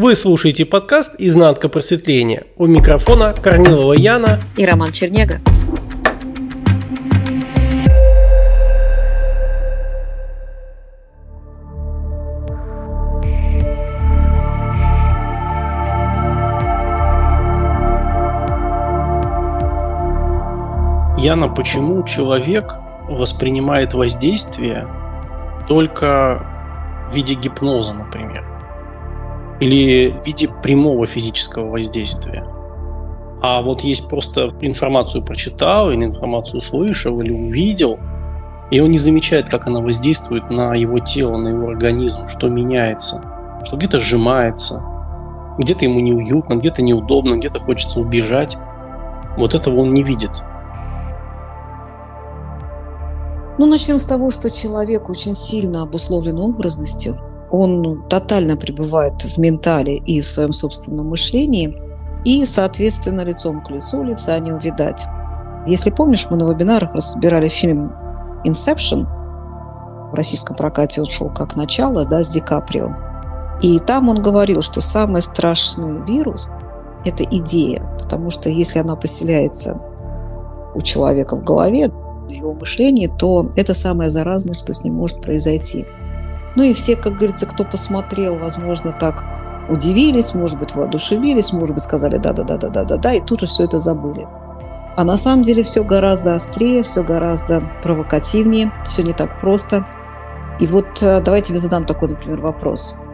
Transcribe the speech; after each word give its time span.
Вы 0.00 0.14
слушаете 0.14 0.64
подкаст 0.64 1.16
«Изнанка 1.18 1.68
просветления». 1.68 2.44
У 2.56 2.66
микрофона 2.66 3.34
Корнилова 3.34 3.94
Яна 3.94 4.38
и 4.56 4.64
Роман 4.64 4.92
Чернега. 4.92 5.40
Яна, 21.18 21.48
почему 21.48 22.04
человек 22.04 22.74
воспринимает 23.08 23.94
воздействие 23.94 24.86
только 25.66 26.46
в 27.10 27.16
виде 27.16 27.34
гипноза, 27.34 27.94
например? 27.94 28.57
Или 29.60 30.10
в 30.10 30.26
виде 30.26 30.48
прямого 30.62 31.06
физического 31.06 31.70
воздействия? 31.70 32.46
А 33.40 33.62
вот 33.62 33.82
есть 33.82 34.08
просто 34.08 34.52
информацию 34.60 35.24
прочитал, 35.24 35.90
или 35.90 36.04
информацию 36.04 36.60
слышал, 36.60 37.20
или 37.20 37.30
увидел, 37.30 37.98
и 38.70 38.80
он 38.80 38.90
не 38.90 38.98
замечает, 38.98 39.48
как 39.48 39.66
она 39.66 39.80
воздействует 39.80 40.50
на 40.50 40.74
его 40.74 40.98
тело, 40.98 41.36
на 41.36 41.48
его 41.48 41.68
организм, 41.68 42.26
что 42.26 42.48
меняется, 42.48 43.22
что 43.64 43.76
где-то 43.76 43.98
сжимается, 44.00 44.84
где-то 45.58 45.84
ему 45.84 46.00
неуютно, 46.00 46.54
где-то 46.54 46.82
неудобно, 46.82 47.36
где-то 47.36 47.60
хочется 47.60 48.00
убежать. 48.00 48.56
Вот 49.36 49.54
этого 49.54 49.80
он 49.80 49.94
не 49.94 50.02
видит. 50.02 50.42
Ну, 53.58 53.66
начнем 53.66 53.98
с 53.98 54.04
того, 54.04 54.30
что 54.30 54.50
человек 54.50 55.08
очень 55.08 55.34
сильно 55.34 55.82
обусловлен 55.82 56.38
образностью. 56.38 57.18
Он 57.50 58.04
тотально 58.08 58.56
пребывает 58.56 59.22
в 59.22 59.38
ментале 59.38 59.96
и 59.96 60.20
в 60.20 60.26
своем 60.26 60.52
собственном 60.52 61.08
мышлении. 61.08 61.76
И, 62.24 62.44
соответственно, 62.44 63.22
лицом 63.22 63.62
к 63.62 63.70
лицу 63.70 64.02
лица 64.02 64.38
не 64.38 64.52
увидать. 64.52 65.06
Если 65.66 65.90
помнишь, 65.90 66.26
мы 66.30 66.36
на 66.36 66.50
вебинарах 66.50 66.94
разбирали 66.94 67.48
фильм 67.48 67.92
«Инсепшн». 68.44 69.06
В 70.10 70.14
российском 70.14 70.56
прокате 70.56 71.00
он 71.00 71.06
шел 71.06 71.30
как 71.30 71.56
начало, 71.56 72.06
да, 72.06 72.22
с 72.22 72.28
Ди 72.28 72.40
Каприо. 72.40 72.94
И 73.62 73.78
там 73.78 74.08
он 74.08 74.22
говорил, 74.22 74.62
что 74.62 74.80
самый 74.80 75.20
страшный 75.22 76.04
вирус– 76.06 76.50
это 77.04 77.24
идея, 77.24 77.82
потому 78.00 78.30
что 78.30 78.48
если 78.48 78.78
она 78.78 78.96
поселяется 78.96 79.80
у 80.74 80.80
человека 80.80 81.36
в 81.36 81.44
голове, 81.44 81.90
его 82.28 82.54
мышлении, 82.54 83.06
то 83.06 83.50
это 83.56 83.74
самое 83.74 84.10
заразное, 84.10 84.54
что 84.54 84.72
с 84.72 84.84
ним 84.84 84.94
может 84.94 85.22
произойти. 85.22 85.86
Ну 86.58 86.64
и 86.64 86.72
все, 86.72 86.96
как 86.96 87.12
говорится, 87.12 87.46
кто 87.46 87.62
посмотрел, 87.62 88.36
возможно, 88.36 88.90
так 88.90 89.22
удивились, 89.68 90.34
может 90.34 90.58
быть, 90.58 90.74
воодушевились, 90.74 91.52
может 91.52 91.72
быть, 91.72 91.84
сказали 91.84 92.16
да-да-да-да-да-да, 92.16 93.12
и 93.12 93.20
тут 93.20 93.42
же 93.42 93.46
все 93.46 93.62
это 93.62 93.78
забыли. 93.78 94.26
А 94.96 95.04
на 95.04 95.16
самом 95.16 95.44
деле 95.44 95.62
все 95.62 95.84
гораздо 95.84 96.34
острее, 96.34 96.82
все 96.82 97.04
гораздо 97.04 97.62
провокативнее, 97.80 98.72
все 98.88 99.04
не 99.04 99.12
так 99.12 99.40
просто. 99.40 99.86
И 100.58 100.66
вот 100.66 101.00
э, 101.00 101.20
давайте 101.20 101.52
я 101.52 101.60
задам 101.60 101.86
такой, 101.86 102.08
например, 102.08 102.40
вопрос. 102.40 103.04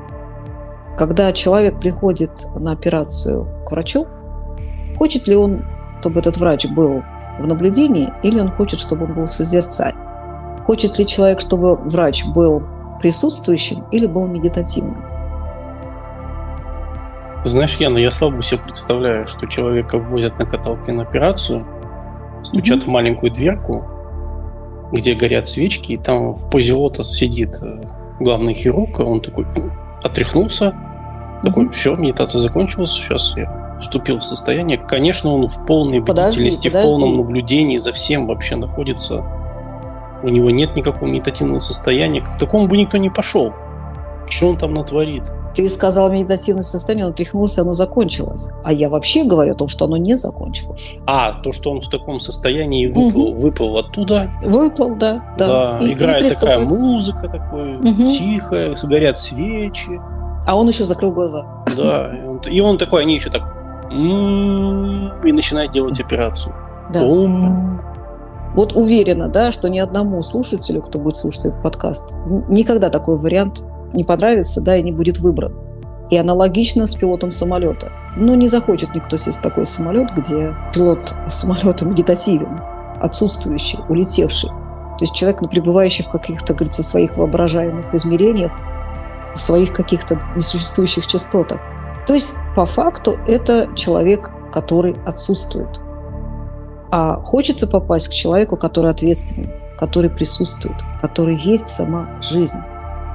Когда 0.96 1.30
человек 1.32 1.78
приходит 1.78 2.46
на 2.54 2.72
операцию 2.72 3.46
к 3.66 3.72
врачу, 3.72 4.06
хочет 4.96 5.28
ли 5.28 5.36
он, 5.36 5.66
чтобы 6.00 6.20
этот 6.20 6.38
врач 6.38 6.66
был 6.68 7.02
в 7.38 7.46
наблюдении, 7.46 8.10
или 8.22 8.40
он 8.40 8.50
хочет, 8.52 8.80
чтобы 8.80 9.04
он 9.04 9.12
был 9.12 9.26
в 9.26 9.32
созерцании. 9.32 10.00
Хочет 10.64 10.98
ли 10.98 11.06
человек, 11.06 11.40
чтобы 11.40 11.76
врач 11.76 12.24
был 12.24 12.62
присутствующим 13.04 13.84
или 13.92 14.06
был 14.06 14.26
медитативным? 14.26 15.04
Знаешь, 17.44 17.76
Яна, 17.76 17.98
я 17.98 18.10
слабо 18.10 18.40
себе 18.40 18.60
представляю, 18.60 19.26
что 19.26 19.46
человека 19.46 19.98
вводят 19.98 20.38
на 20.38 20.46
каталке 20.46 20.92
на 20.92 21.02
операцию, 21.02 21.66
стучат 22.42 22.78
mm-hmm. 22.78 22.84
в 22.84 22.86
маленькую 22.86 23.30
дверку, 23.30 23.84
где 24.90 25.14
горят 25.14 25.46
свечки, 25.46 25.92
и 25.92 25.96
там 25.98 26.32
в 26.32 26.48
позе 26.48 26.72
лотос 26.72 27.12
сидит 27.14 27.58
э, 27.60 27.82
главный 28.20 28.54
хирург, 28.54 28.98
он 29.00 29.20
такой 29.20 29.44
отряхнулся, 30.02 30.74
такой, 31.42 31.68
все, 31.68 31.96
медитация 31.96 32.38
закончилась, 32.38 32.92
сейчас 32.92 33.36
я 33.36 33.76
вступил 33.82 34.18
в 34.18 34.24
состояние, 34.24 34.78
конечно, 34.78 35.34
он 35.34 35.46
в 35.46 35.66
полной 35.66 36.00
бдительности, 36.00 36.68
подожди, 36.68 36.70
в 36.70 36.72
полном 36.72 37.12
наблюдении 37.18 37.76
за 37.76 37.92
всем 37.92 38.26
вообще 38.26 38.56
находится. 38.56 39.22
У 40.24 40.28
него 40.28 40.48
нет 40.48 40.74
никакого 40.74 41.06
медитативного 41.06 41.58
состояния. 41.58 42.22
К 42.22 42.38
такому 42.38 42.66
бы 42.66 42.78
никто 42.78 42.96
не 42.96 43.10
пошел. 43.10 43.52
Что 44.26 44.48
он 44.48 44.56
там 44.56 44.72
натворит? 44.72 45.30
Ты 45.54 45.68
сказал 45.68 46.10
медитативное 46.10 46.62
состояние, 46.62 47.06
он 47.06 47.12
тряхнулся, 47.12 47.60
оно 47.60 47.74
закончилось. 47.74 48.48
А 48.64 48.72
я 48.72 48.88
вообще 48.88 49.24
говорю 49.24 49.52
о 49.52 49.54
том, 49.54 49.68
что 49.68 49.84
оно 49.84 49.98
не 49.98 50.14
закончилось. 50.16 50.92
А, 51.06 51.34
то, 51.34 51.52
что 51.52 51.70
он 51.70 51.82
в 51.82 51.88
таком 51.88 52.18
состоянии 52.18 52.86
выплыл, 52.86 53.28
угу. 53.28 53.38
выплыл 53.38 53.76
оттуда. 53.76 54.32
Выплыл, 54.42 54.96
да. 54.96 55.22
Да, 55.36 55.78
да. 55.78 55.86
И, 55.86 55.92
играет 55.92 56.32
и 56.32 56.34
такая 56.34 56.60
музыка, 56.60 57.28
такое 57.28 57.78
угу. 57.78 58.06
тихая, 58.06 58.74
горят 58.84 59.18
свечи. 59.18 60.00
А 60.46 60.56
он 60.56 60.68
еще 60.68 60.86
закрыл 60.86 61.12
глаза. 61.12 61.44
Да, 61.76 62.16
и 62.16 62.26
он, 62.26 62.40
и 62.50 62.60
он 62.60 62.78
такой, 62.78 63.02
они 63.02 63.14
еще 63.14 63.28
так 63.28 63.42
и 63.90 65.32
начинает 65.32 65.72
делать 65.72 66.00
операцию. 66.00 66.54
Да. 66.92 67.00
Вот 68.54 68.72
уверена, 68.74 69.28
да, 69.28 69.50
что 69.50 69.68
ни 69.68 69.78
одному 69.78 70.22
слушателю, 70.22 70.80
кто 70.82 70.98
будет 70.98 71.16
слушать 71.16 71.46
этот 71.46 71.62
подкаст, 71.62 72.14
никогда 72.48 72.88
такой 72.88 73.18
вариант 73.18 73.64
не 73.92 74.04
понравится, 74.04 74.60
да, 74.60 74.76
и 74.76 74.82
не 74.82 74.92
будет 74.92 75.18
выбран. 75.18 75.54
И 76.10 76.16
аналогично 76.16 76.86
с 76.86 76.94
пилотом 76.94 77.30
самолета. 77.30 77.90
Но 78.16 78.34
не 78.34 78.46
захочет 78.46 78.94
никто 78.94 79.16
сесть 79.16 79.38
в 79.38 79.42
такой 79.42 79.66
самолет, 79.66 80.10
где 80.16 80.54
пилот 80.72 81.14
самолета 81.28 81.84
медитативен, 81.84 82.60
отсутствующий, 83.00 83.80
улетевший. 83.88 84.50
То 84.50 84.98
есть 85.00 85.14
человек, 85.14 85.40
пребывающий 85.50 86.04
в 86.04 86.08
каких-то, 86.08 86.52
говорится, 86.52 86.84
своих 86.84 87.16
воображаемых 87.16 87.92
измерениях, 87.92 88.52
в 89.34 89.40
своих 89.40 89.72
каких-то 89.72 90.20
несуществующих 90.36 91.08
частотах. 91.08 91.60
То 92.06 92.14
есть, 92.14 92.34
по 92.54 92.66
факту, 92.66 93.18
это 93.26 93.68
человек, 93.74 94.30
который 94.52 94.96
отсутствует. 95.04 95.80
А 96.96 97.20
хочется 97.24 97.66
попасть 97.66 98.06
к 98.06 98.12
человеку, 98.12 98.56
который 98.56 98.88
ответственен, 98.92 99.50
который 99.76 100.08
присутствует, 100.08 100.76
который 101.00 101.34
есть 101.34 101.68
сама 101.68 102.08
жизнь. 102.22 102.60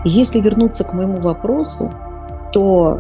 И 0.04 0.10
если 0.10 0.42
вернуться 0.42 0.84
к 0.84 0.92
моему 0.92 1.22
вопросу, 1.22 1.90
то 2.52 3.00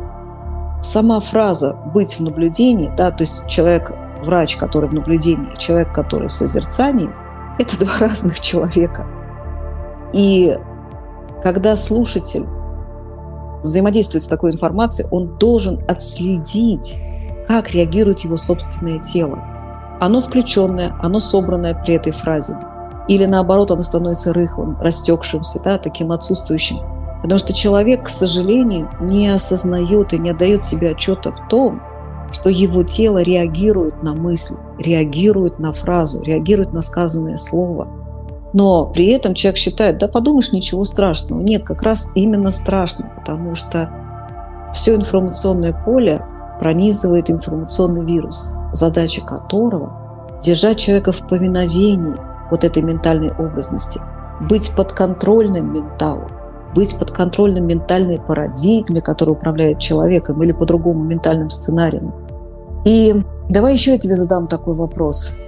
сама 0.81 1.19
фраза 1.19 1.73
«быть 1.94 2.17
в 2.17 2.22
наблюдении», 2.22 2.90
да, 2.95 3.12
то 3.12 3.23
есть 3.25 3.45
человек, 3.50 3.91
врач, 4.23 4.56
который 4.56 4.90
в 4.90 4.94
наблюдении, 4.94 5.53
человек, 5.57 5.94
который 5.94 6.29
в 6.29 6.31
созерцании, 6.31 7.09
это 7.59 7.78
два 7.78 7.97
разных 8.00 8.40
человека. 8.40 9.06
И 10.13 10.57
когда 11.44 11.75
слушатель 11.75 12.47
взаимодействует 13.63 14.23
с 14.23 14.28
такой 14.29 14.51
информацией, 14.51 15.09
он 15.11 15.38
должен 15.38 15.84
отследить, 15.90 17.03
как 17.50 17.72
реагирует 17.72 18.22
его 18.22 18.38
собственное 18.38 19.00
тело. 19.00 19.48
Оно 19.99 20.21
включенное, 20.21 20.95
оно 21.01 21.19
собранное 21.19 21.73
при 21.73 21.95
этой 21.95 22.11
фразе. 22.11 22.57
Или 23.07 23.25
наоборот, 23.25 23.71
оно 23.71 23.83
становится 23.83 24.33
рыхлым, 24.33 24.79
растекшимся, 24.79 25.61
да, 25.63 25.77
таким 25.77 26.11
отсутствующим. 26.11 26.77
Потому 27.21 27.39
что 27.39 27.53
человек, 27.53 28.05
к 28.05 28.09
сожалению, 28.09 28.89
не 29.01 29.29
осознает 29.29 30.13
и 30.13 30.19
не 30.19 30.29
отдает 30.29 30.63
себе 30.63 30.91
отчета 30.91 31.31
в 31.31 31.47
том, 31.49 31.81
что 32.31 32.49
его 32.49 32.83
тело 32.83 33.21
реагирует 33.21 34.03
на 34.03 34.13
мысль, 34.13 34.55
реагирует 34.77 35.59
на 35.59 35.73
фразу, 35.73 36.21
реагирует 36.21 36.71
на 36.73 36.81
сказанное 36.81 37.37
слово– 37.37 37.87
но 38.53 38.87
при 38.87 39.07
этом 39.07 39.33
человек 39.33 39.57
считает, 39.57 39.99
да 39.99 40.07
подумаешь, 40.07 40.51
ничего 40.51 40.83
страшного. 40.83 41.41
Нет, 41.41 41.63
как 41.66 41.83
раз 41.83 42.11
именно 42.16 42.51
страшно, 42.51 43.11
потому 43.16 43.55
что 43.55 43.91
все 44.73 44.95
информационное 44.95 45.73
поле 45.85 46.25
пронизывает 46.59 47.29
информационный 47.29 48.05
вирус, 48.05 48.53
задача 48.73 49.21
которого– 49.21 49.93
держать 50.41 50.77
человека 50.77 51.11
в 51.11 51.27
повиновении 51.27 52.16
вот 52.49 52.63
этой 52.63 52.81
ментальной 52.81 53.31
образности, 53.31 53.99
быть 54.41 54.73
подконтрольным 54.75 55.73
менталу, 55.73 56.27
быть 56.73 56.97
подконтрольным 56.97 57.67
ментальной 57.67 58.19
парадигме, 58.19 59.01
которая 59.01 59.35
управляет 59.35 59.79
человеком, 59.79 60.41
или 60.43 60.51
по-другому 60.51 61.03
ментальным 61.03 61.49
сценарием. 61.49 62.13
И 62.85 63.23
давай 63.49 63.73
еще 63.73 63.91
я 63.91 63.97
тебе 63.97 64.13
задам 64.13 64.47
такой 64.47 64.75
вопрос. 64.75 65.43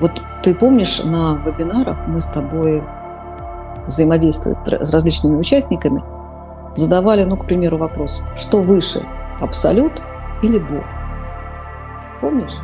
Вот 0.00 0.22
ты 0.42 0.54
помнишь, 0.54 1.02
на 1.04 1.36
вебинарах 1.44 2.06
мы 2.06 2.20
с 2.20 2.26
тобой, 2.26 2.82
взаимодействуя 3.86 4.56
с 4.64 4.92
различными 4.92 5.36
участниками, 5.36 6.02
задавали, 6.74 7.24
ну, 7.24 7.36
к 7.36 7.46
примеру, 7.46 7.78
вопрос, 7.78 8.24
что 8.36 8.60
выше, 8.60 9.02
абсолют 9.40 10.02
или 10.42 10.58
Бог? 10.58 10.84
Помнишь? 12.20 12.56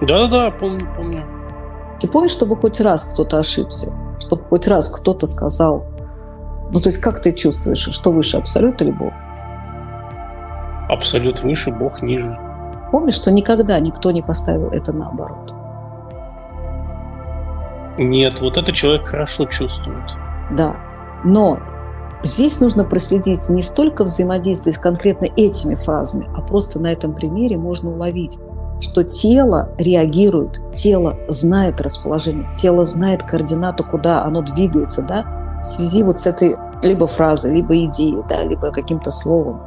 Да-да-да, 0.00 0.50
помню, 0.50 0.88
помню. 0.96 1.24
Ты 2.00 2.08
помнишь, 2.08 2.32
чтобы 2.32 2.56
хоть 2.56 2.80
раз 2.80 3.04
кто-то 3.12 3.38
ошибся? 3.38 3.92
Чтобы 4.18 4.42
хоть 4.44 4.66
раз 4.66 4.88
кто-то 4.88 5.26
сказал, 5.26 5.84
ну, 6.72 6.80
то 6.80 6.88
есть 6.88 6.98
как 6.98 7.20
ты 7.20 7.32
чувствуешь, 7.32 7.78
что 7.78 8.12
выше, 8.12 8.38
абсолют 8.38 8.80
или 8.80 8.90
Бог? 8.90 9.12
Абсолют 10.88 11.42
выше, 11.42 11.70
Бог 11.70 12.02
ниже. 12.02 12.38
Помнишь, 12.90 13.14
что 13.14 13.30
никогда 13.30 13.78
никто 13.78 14.10
не 14.10 14.22
поставил 14.22 14.68
это 14.68 14.92
наоборот? 14.92 15.52
Нет, 17.98 18.40
вот 18.40 18.56
этот 18.56 18.74
человек 18.74 19.06
хорошо 19.06 19.44
чувствует. 19.44 20.04
Да, 20.50 20.76
но 21.24 21.58
здесь 22.22 22.58
нужно 22.58 22.84
проследить 22.84 23.48
не 23.50 23.60
столько 23.60 24.04
взаимодействие 24.04 24.74
с 24.74 24.78
конкретно 24.78 25.26
этими 25.36 25.74
фразами, 25.74 26.28
а 26.34 26.40
просто 26.40 26.80
на 26.80 26.90
этом 26.90 27.14
примере 27.14 27.58
можно 27.58 27.90
уловить, 27.90 28.38
что 28.82 29.04
тело 29.04 29.70
реагирует, 29.78 30.60
тело 30.74 31.16
знает 31.28 31.80
расположение, 31.80 32.48
тело 32.56 32.84
знает 32.84 33.22
координату, 33.22 33.84
куда 33.84 34.24
оно 34.24 34.42
двигается, 34.42 35.02
да, 35.02 35.24
в 35.62 35.66
связи 35.66 36.02
вот 36.02 36.20
с 36.20 36.26
этой 36.26 36.56
либо 36.82 37.06
фразой, 37.06 37.54
либо 37.54 37.76
идеей, 37.84 38.22
да, 38.28 38.42
либо 38.42 38.72
каким-то 38.72 39.10
словом. 39.10 39.60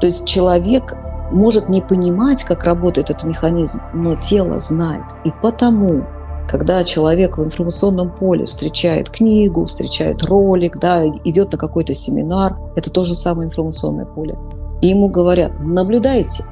То 0.00 0.06
есть 0.06 0.26
человек 0.26 0.94
может 1.30 1.68
не 1.68 1.80
понимать, 1.80 2.44
как 2.44 2.64
работает 2.64 3.10
этот 3.10 3.24
механизм, 3.24 3.80
но 3.94 4.16
тело 4.16 4.58
знает. 4.58 5.04
И 5.24 5.32
потому 5.42 6.04
когда 6.50 6.82
человек 6.82 7.38
в 7.38 7.44
информационном 7.44 8.10
поле 8.10 8.44
встречает 8.44 9.08
книгу, 9.08 9.66
встречает 9.66 10.24
ролик, 10.24 10.78
да, 10.78 11.06
идет 11.06 11.52
на 11.52 11.58
какой-то 11.58 11.94
семинар, 11.94 12.56
это 12.74 12.90
то 12.90 13.04
же 13.04 13.14
самое 13.14 13.46
информационное 13.46 14.04
поле. 14.04 14.36
И 14.82 14.88
ему 14.88 15.08
говорят, 15.08 15.52
наблюдайте, 15.60 16.42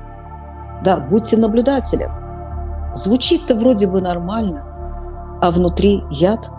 да, 0.85 0.99
будьте 0.99 1.37
наблюдателем. 1.37 2.11
Звучит-то 2.95 3.55
вроде 3.55 3.87
бы 3.87 4.01
нормально, 4.01 4.65
а 5.41 5.51
внутри 5.51 6.03
яд. 6.11 6.51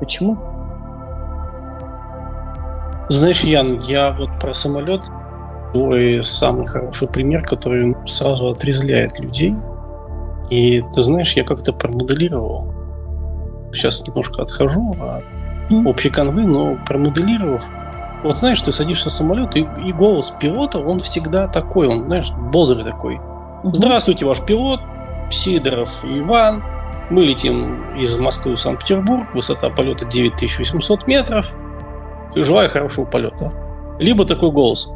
Почему? 0.00 0.38
Знаешь, 3.08 3.44
Ян, 3.44 3.78
я 3.80 4.12
вот 4.12 4.30
про 4.40 4.54
самолет 4.54 5.04
твой 5.72 6.22
самый 6.22 6.66
хороший 6.66 7.06
пример, 7.06 7.42
который 7.42 7.94
сразу 8.06 8.48
отрезляет 8.48 9.18
людей– 9.18 9.54
и 10.50 10.82
ты 10.94 11.02
знаешь, 11.02 11.32
я 11.32 11.44
как-то 11.44 11.72
промоделировал. 11.72 12.72
Сейчас 13.72 14.06
немножко 14.06 14.42
отхожу 14.42 14.94
от 15.00 15.24
общей 15.86 16.10
канвы, 16.10 16.46
но 16.46 16.78
промоделировав, 16.86 17.70
вот 18.24 18.38
знаешь, 18.38 18.60
ты 18.62 18.72
садишься 18.72 19.10
в 19.10 19.12
самолет, 19.12 19.54
и, 19.54 19.68
и 19.84 19.92
голос 19.92 20.30
пилота, 20.30 20.78
он 20.78 20.98
всегда 20.98 21.46
такой, 21.46 21.88
он, 21.88 22.06
знаешь, 22.06 22.32
бодрый 22.32 22.82
такой. 22.82 23.20
Здравствуйте, 23.62 24.24
ваш 24.24 24.40
пилот, 24.40 24.80
Сидоров 25.30 26.04
Иван. 26.04 26.62
Мы 27.10 27.24
летим 27.24 27.98
из 27.98 28.16
Москвы 28.18 28.54
в 28.54 28.60
Санкт-Петербург, 28.60 29.34
высота 29.34 29.68
полета 29.68 30.06
9800 30.06 31.06
метров. 31.06 31.54
Желаю 32.34 32.70
хорошего 32.70 33.04
полета. 33.04 33.52
Либо 33.98 34.24
такой 34.24 34.50
голос. 34.50 34.88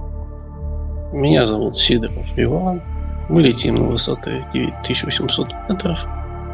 Меня 1.12 1.46
зовут 1.46 1.76
Сидоров 1.76 2.26
Иван. 2.36 2.82
Мы 3.28 3.42
летим 3.42 3.74
на 3.74 3.88
высоты 3.88 4.46
9800 4.54 5.48
метров 5.68 6.06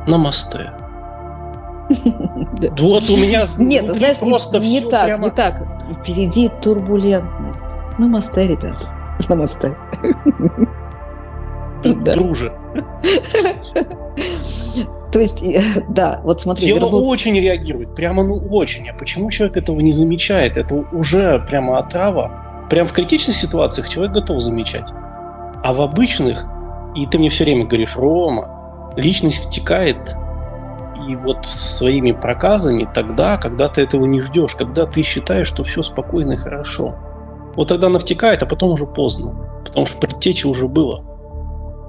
на 0.08 0.18
мосты. 0.18 0.70
Вот 2.78 3.10
у 3.10 3.16
меня 3.16 3.44
Нет, 3.58 3.86
знаешь, 3.94 4.18
просто 4.18 4.58
не, 4.58 4.80
так, 4.80 5.20
не 5.20 5.30
так. 5.30 5.73
Впереди 5.92 6.50
турбулентность. 6.62 7.76
На 7.98 8.08
мосты, 8.08 8.48
ребята. 8.48 8.88
На 9.28 9.36
мосты. 9.36 9.76
Друже. 11.82 12.52
То 15.12 15.20
есть, 15.20 15.42
э, 15.42 15.62
да, 15.88 16.20
вот 16.24 16.40
смотри. 16.40 16.66
Тело 16.66 16.86
вернут... 16.86 17.04
очень 17.04 17.38
реагирует, 17.38 17.94
прямо 17.94 18.24
ну 18.24 18.36
очень. 18.50 18.88
А 18.88 18.94
почему 18.94 19.30
человек 19.30 19.56
этого 19.56 19.78
не 19.80 19.92
замечает? 19.92 20.56
Это 20.56 20.74
уже 20.92 21.38
прямо 21.46 21.78
отрава. 21.78 22.66
Прям 22.68 22.86
в 22.86 22.92
критичных 22.92 23.36
ситуациях 23.36 23.88
человек 23.88 24.14
готов 24.14 24.40
замечать. 24.40 24.90
А 25.62 25.72
в 25.72 25.82
обычных 25.82 26.46
и 26.94 27.06
ты 27.06 27.18
мне 27.18 27.28
все 27.28 27.44
время 27.44 27.66
говоришь, 27.66 27.96
Рома, 27.96 28.92
личность 28.96 29.46
втекает 29.46 30.16
и 31.08 31.16
вот 31.16 31.46
своими 31.46 32.12
проказами 32.12 32.88
тогда, 32.92 33.36
когда 33.36 33.68
ты 33.68 33.82
этого 33.82 34.04
не 34.04 34.20
ждешь, 34.20 34.54
когда 34.54 34.86
ты 34.86 35.02
считаешь, 35.02 35.46
что 35.46 35.62
все 35.64 35.82
спокойно 35.82 36.32
и 36.32 36.36
хорошо. 36.36 36.94
Вот 37.56 37.68
тогда 37.68 37.86
она 37.86 37.98
втекает, 37.98 38.42
а 38.42 38.46
потом 38.46 38.72
уже 38.72 38.86
поздно, 38.86 39.34
потому 39.64 39.86
что 39.86 40.00
предтеча 40.00 40.48
уже 40.48 40.68
было. 40.68 41.04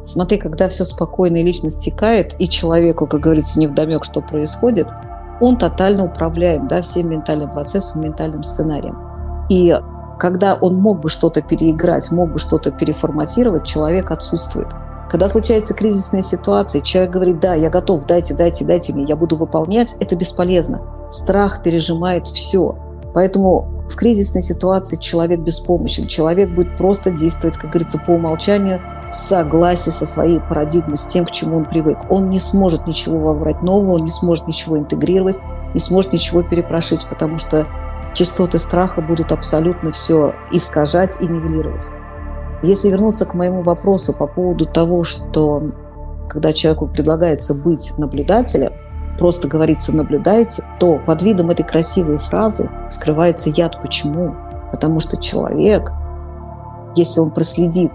Смотри, 0.05 0.37
когда 0.37 0.69
все 0.69 0.85
спокойно 0.85 1.37
и 1.37 1.43
личность 1.43 1.83
текает, 1.83 2.35
и 2.37 2.47
человеку, 2.47 3.07
как 3.07 3.21
говорится, 3.21 3.59
не 3.59 3.67
вдомек, 3.67 4.05
что 4.05 4.21
происходит, 4.21 4.87
он 5.41 5.57
тотально 5.57 6.05
управляем 6.05 6.67
да, 6.67 6.81
всем 6.81 7.09
ментальным 7.09 7.51
процессом, 7.51 8.03
ментальным 8.03 8.43
сценарием. 8.43 8.97
И 9.49 9.77
когда 10.19 10.55
он 10.55 10.75
мог 10.75 11.01
бы 11.01 11.09
что-то 11.09 11.41
переиграть, 11.41 12.11
мог 12.11 12.31
бы 12.31 12.39
что-то 12.39 12.71
переформатировать, 12.71 13.65
человек 13.65 14.11
отсутствует. 14.11 14.67
Когда 15.09 15.27
случается 15.27 15.73
кризисная 15.73 16.21
ситуация, 16.21 16.81
человек 16.81 17.13
говорит, 17.13 17.39
да, 17.39 17.53
я 17.53 17.69
готов, 17.69 18.05
дайте, 18.05 18.33
дайте, 18.33 18.65
дайте 18.65 18.93
мне, 18.93 19.05
я 19.05 19.15
буду 19.15 19.35
выполнять, 19.35 19.95
это 19.99 20.15
бесполезно. 20.15 20.81
Страх 21.11 21.61
пережимает 21.63 22.27
все. 22.27 22.75
Поэтому 23.13 23.85
в 23.87 23.95
кризисной 23.95 24.41
ситуации 24.41 24.97
человек 24.97 25.39
беспомощен. 25.39 26.07
Человек 26.07 26.53
будет 26.53 26.77
просто 26.77 27.11
действовать, 27.11 27.57
как 27.57 27.71
говорится, 27.71 27.99
по 27.99 28.11
умолчанию, 28.11 28.81
в 29.11 29.15
согласии 29.15 29.91
со 29.91 30.05
своей 30.05 30.41
парадигмой, 30.41 30.97
с 30.97 31.05
тем, 31.05 31.25
к 31.25 31.31
чему 31.31 31.57
он 31.57 31.65
привык. 31.65 31.99
Он 32.09 32.29
не 32.29 32.39
сможет 32.39 32.87
ничего 32.87 33.19
вобрать 33.19 33.61
нового, 33.61 33.93
он 33.93 34.03
не 34.03 34.09
сможет 34.09 34.47
ничего 34.47 34.77
интегрировать, 34.77 35.37
не 35.73 35.79
сможет 35.79 36.11
ничего 36.13 36.41
перепрошить, 36.41 37.07
потому 37.07 37.37
что 37.37 37.67
частоты 38.13 38.57
страха 38.57 39.01
будут 39.01 39.31
абсолютно 39.31 39.91
все 39.91 40.33
искажать 40.51 41.21
и 41.21 41.25
нивелировать. 41.25 41.91
Если 42.65 42.89
вернуться 42.89 43.27
к 43.27 43.35
моему 43.35 43.61
вопросу 43.61 44.11
по 44.11 44.25
поводу 44.25 44.65
того, 44.65 45.03
что 45.03 45.69
когда 46.27 46.51
человеку 46.51 46.87
предлагается 46.87 47.53
быть 47.53 47.93
наблюдателем, 47.99 48.73
просто 49.19 49.47
говорится 49.47 49.95
«наблюдайте», 49.95 50.63
то 50.79 50.99
под 51.05 51.21
видом 51.21 51.51
этой 51.51 51.63
красивой 51.63 52.17
фразы 52.17 52.69
скрывается 52.89 53.51
яд. 53.51 53.79
Почему? 53.83 54.35
Потому 54.71 54.99
что 54.99 55.21
человек, 55.21 55.91
если 56.95 57.19
он 57.19 57.29
проследит, 57.29 57.91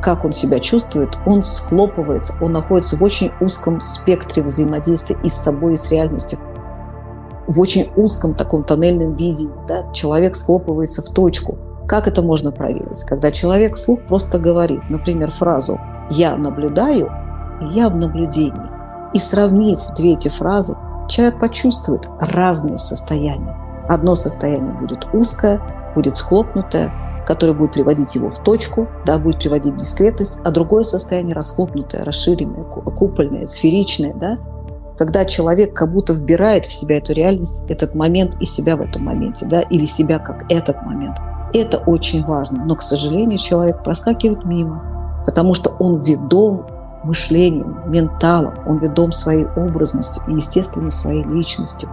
как 0.00 0.24
он 0.24 0.30
себя 0.30 0.60
чувствует, 0.60 1.18
он 1.26 1.42
схлопывается, 1.42 2.34
он 2.40 2.52
находится 2.52 2.96
в 2.96 3.02
очень 3.02 3.32
узком 3.40 3.80
спектре 3.80 4.44
взаимодействия 4.44 5.18
и 5.24 5.28
с 5.28 5.34
собой, 5.34 5.74
и 5.74 5.76
с 5.76 5.90
реальностью, 5.90 6.38
в 7.48 7.60
очень 7.60 7.90
узком 7.96 8.34
таком 8.34 8.62
тоннельном 8.62 9.16
видении. 9.16 9.52
Да? 9.66 9.92
Человек 9.92 10.36
схлопывается 10.36 11.02
в 11.02 11.12
точку– 11.12 11.58
как 11.92 12.08
это 12.08 12.22
можно 12.22 12.50
проверить? 12.50 13.04
Когда 13.04 13.30
человек 13.30 13.74
вслух 13.74 14.00
просто 14.04 14.38
говорит, 14.38 14.80
например, 14.88 15.30
фразу 15.30 15.78
«я 16.08 16.36
наблюдаю», 16.36 17.12
«я 17.60 17.90
в 17.90 17.96
наблюдении». 17.96 19.12
И 19.12 19.18
сравнив 19.18 19.78
две 19.94 20.14
эти 20.14 20.28
фразы, 20.28 20.74
человек 21.06 21.38
почувствует 21.38 22.08
разные 22.18 22.78
состояния. 22.78 23.54
Одно 23.90 24.14
состояние 24.14 24.72
будет 24.72 25.06
узкое, 25.12 25.60
будет 25.94 26.16
схлопнутое, 26.16 26.90
которое 27.26 27.52
будет 27.52 27.72
приводить 27.72 28.14
его 28.14 28.30
в 28.30 28.38
точку, 28.38 28.88
да, 29.04 29.18
будет 29.18 29.40
приводить 29.40 29.74
в 29.74 29.76
дискретность, 29.76 30.38
а 30.44 30.50
другое 30.50 30.84
состояние 30.84 31.34
расхлопнутое, 31.34 32.04
расширенное, 32.04 32.64
купольное, 32.64 33.44
сферичное, 33.44 34.14
да, 34.14 34.38
когда 34.96 35.26
человек 35.26 35.76
как 35.76 35.92
будто 35.92 36.14
вбирает 36.14 36.64
в 36.64 36.72
себя 36.72 36.96
эту 36.96 37.12
реальность, 37.12 37.64
этот 37.68 37.94
момент 37.94 38.38
и 38.40 38.46
себя 38.46 38.76
в 38.76 38.80
этом 38.80 39.04
моменте, 39.04 39.44
да, 39.44 39.60
или 39.60 39.84
себя 39.84 40.18
как 40.18 40.50
этот 40.50 40.80
момент– 40.86 41.18
это 41.52 41.78
очень 41.78 42.24
важно. 42.24 42.64
Но, 42.64 42.76
к 42.76 42.82
сожалению, 42.82 43.38
человек 43.38 43.82
проскакивает 43.82 44.44
мимо, 44.44 45.22
потому 45.26 45.54
что 45.54 45.70
он 45.78 46.00
ведом 46.00 46.66
мышлением, 47.04 47.78
менталом, 47.86 48.54
он 48.66 48.78
ведом 48.78 49.12
своей 49.12 49.46
образностью 49.56 50.22
и, 50.28 50.34
естественно, 50.34 50.90
своей 50.90 51.24
личностью. 51.24 51.88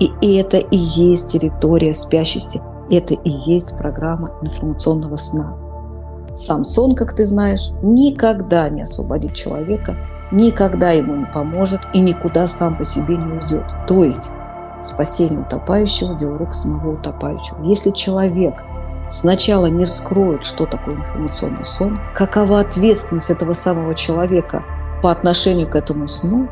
И 0.00 0.36
это 0.36 0.56
и 0.56 0.76
есть 0.76 1.28
территория 1.28 1.92
спящести. 1.92 2.60
Это 2.90 3.14
и 3.14 3.30
есть 3.30 3.76
программа 3.76 4.32
информационного 4.42 5.16
сна. 5.16 5.56
Сам 6.34 6.64
сон, 6.64 6.94
как 6.94 7.14
ты 7.14 7.26
знаешь, 7.26 7.70
никогда 7.82 8.68
не 8.68 8.82
освободит 8.82 9.34
человека, 9.34 9.96
никогда 10.32 10.90
ему 10.90 11.14
не 11.14 11.26
поможет 11.26 11.80
и 11.92 12.00
никуда 12.00 12.46
сам 12.46 12.76
по 12.76 12.84
себе 12.84 13.16
не 13.16 13.34
уйдет. 13.34 13.64
То 13.86 14.02
есть 14.04 14.30
спасение 14.82 15.40
утопающего– 15.40 16.14
дело 16.18 16.38
рук 16.38 16.54
самого 16.54 16.94
утопающего. 16.94 17.62
Если 17.64 17.90
человек 17.90 18.54
сначала 19.12 19.66
не 19.66 19.84
вскроют, 19.84 20.44
что 20.44 20.66
такое 20.66 20.96
информационный 20.96 21.64
сон, 21.64 22.00
какова 22.14 22.60
ответственность 22.60 23.30
этого 23.30 23.52
самого 23.52 23.94
человека 23.94 24.64
по 25.02 25.10
отношению 25.10 25.68
к 25.68 25.76
этому 25.76 26.08
сну, 26.08 26.48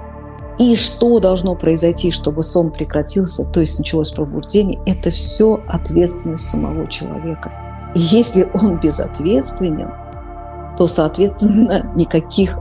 и 0.58 0.76
что 0.76 1.20
должно 1.20 1.54
произойти, 1.54 2.10
чтобы 2.10 2.42
сон 2.42 2.70
прекратился, 2.70 3.50
то 3.50 3.60
есть 3.60 3.78
началось 3.78 4.12
пробуждение, 4.12 4.78
это 4.84 5.10
все 5.10 5.60
ответственность 5.66 6.50
самого 6.50 6.86
человека. 6.86 7.50
И 7.94 8.00
если 8.00 8.46
он 8.52 8.78
безответственен, 8.78 9.90
то, 10.76 10.86
соответственно, 10.86 11.90
никаких 11.96 12.58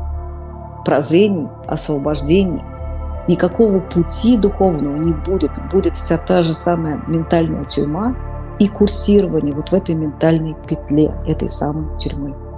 прозрений, 0.86 1.50
освобождений, 1.68 2.64
никакого 3.28 3.80
пути 3.80 4.38
духовного 4.38 4.96
не 4.96 5.14
будет. 5.14 5.52
Будет 5.70 5.96
вся 5.96 6.18
та 6.18 6.42
же 6.42 6.54
самая 6.54 7.04
ментальная 7.06 7.64
тюрьма, 7.66 8.16
и 8.60 8.68
курсирование 8.68 9.54
вот 9.54 9.70
в 9.70 9.74
этой 9.74 9.96
ментальной 9.96 10.56
петле 10.68 11.14
этой 11.26 11.50
самой 11.50 11.98
тюрьмы. 11.98 12.49